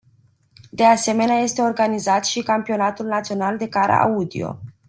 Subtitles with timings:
[0.71, 4.59] De asemenea este organizat și campionatul național de car-audio.